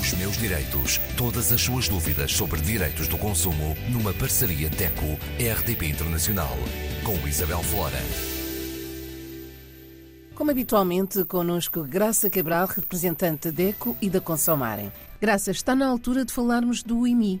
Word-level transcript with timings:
Os 0.00 0.12
meus 0.12 0.36
direitos. 0.36 1.00
Todas 1.16 1.50
as 1.52 1.60
suas 1.60 1.88
dúvidas 1.88 2.32
sobre 2.32 2.60
direitos 2.60 3.08
do 3.08 3.18
consumo 3.18 3.76
numa 3.90 4.14
parceria 4.14 4.70
DECO-RDP 4.70 5.86
Internacional. 5.86 6.56
Com 7.04 7.26
Isabel 7.26 7.60
Flora. 7.64 8.00
Como 10.36 10.52
habitualmente, 10.52 11.24
connosco 11.24 11.82
Graça 11.82 12.30
Cabral, 12.30 12.68
representante 12.68 13.50
da 13.50 13.64
DECO 13.64 13.96
e 14.00 14.08
da 14.08 14.20
Consomarem. 14.20 14.92
Graça, 15.20 15.50
está 15.50 15.74
na 15.74 15.88
altura 15.88 16.24
de 16.24 16.32
falarmos 16.32 16.84
do 16.84 17.04
IMI, 17.04 17.40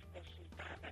consultada 0.00 0.91